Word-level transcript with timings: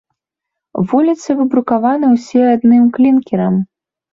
Вуліцы 0.93 1.29
выбрукаваны 1.41 2.07
ўсе 2.15 2.41
адным 2.55 2.83
клінкерам. 2.97 3.65